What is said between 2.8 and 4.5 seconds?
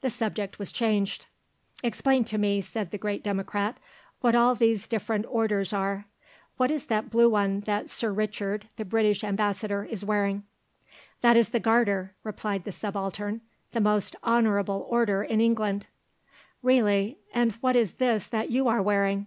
the great Democrat, "what